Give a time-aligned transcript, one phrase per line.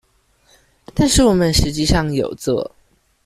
[0.95, 2.73] 但是我們實際上有做